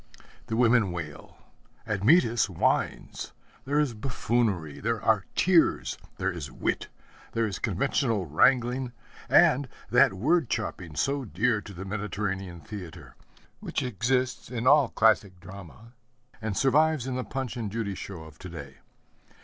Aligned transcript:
The 0.47 0.55
women 0.55 0.91
wail, 0.91 1.37
Admetus 1.85 2.49
whines; 2.49 3.33
there 3.65 3.77
is 3.79 3.93
buffoonery, 3.93 4.79
there 4.79 4.99
are 4.99 5.25
tears, 5.35 5.95
there 6.17 6.31
is 6.31 6.49
wit, 6.51 6.87
there 7.33 7.45
is 7.45 7.59
conventional 7.59 8.25
wrangling, 8.25 8.93
and 9.29 9.69
that 9.91 10.13
word 10.15 10.49
chopping 10.49 10.95
so 10.95 11.23
dear 11.23 11.61
to 11.61 11.71
the 11.75 11.85
Mediterranean 11.85 12.61
theatre, 12.61 13.15
which 13.59 13.83
exists 13.83 14.49
in 14.49 14.65
all 14.65 14.89
classic 14.89 15.39
drama 15.39 15.93
and 16.41 16.57
survives 16.57 17.05
in 17.05 17.13
the 17.13 17.23
Punch 17.23 17.55
and 17.55 17.71
Judy 17.71 17.93
show 17.93 18.23
of 18.23 18.39
to 18.39 18.49
day. 18.49 18.77